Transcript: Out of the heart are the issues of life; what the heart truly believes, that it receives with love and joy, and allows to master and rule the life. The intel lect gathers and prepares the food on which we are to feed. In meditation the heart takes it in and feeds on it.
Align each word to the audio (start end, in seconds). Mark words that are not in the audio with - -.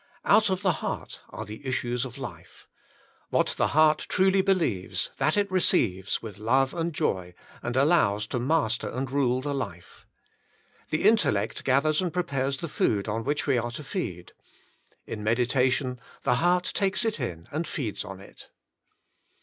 Out 0.25 0.49
of 0.49 0.63
the 0.63 0.71
heart 0.81 1.19
are 1.29 1.45
the 1.45 1.63
issues 1.63 2.05
of 2.05 2.17
life; 2.17 2.67
what 3.29 3.49
the 3.59 3.67
heart 3.77 4.07
truly 4.09 4.41
believes, 4.41 5.11
that 5.17 5.37
it 5.37 5.51
receives 5.51 6.23
with 6.23 6.39
love 6.39 6.73
and 6.73 6.91
joy, 6.91 7.35
and 7.61 7.77
allows 7.77 8.25
to 8.25 8.39
master 8.39 8.89
and 8.89 9.11
rule 9.11 9.41
the 9.41 9.53
life. 9.53 10.07
The 10.89 11.03
intel 11.03 11.33
lect 11.33 11.63
gathers 11.63 12.01
and 12.01 12.11
prepares 12.11 12.57
the 12.57 12.67
food 12.67 13.07
on 13.07 13.23
which 13.23 13.45
we 13.45 13.59
are 13.59 13.69
to 13.73 13.83
feed. 13.83 14.31
In 15.05 15.23
meditation 15.23 15.99
the 16.23 16.37
heart 16.41 16.71
takes 16.73 17.05
it 17.05 17.19
in 17.19 17.47
and 17.51 17.67
feeds 17.67 18.03
on 18.03 18.19
it. 18.19 18.49